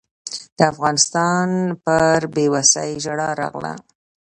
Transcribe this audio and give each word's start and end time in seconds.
د 0.57 0.59
افغانستان 0.73 1.49
پر 1.83 2.19
بېوسۍ 2.33 2.91
ژړا 3.03 3.29
راغله. 3.41 3.73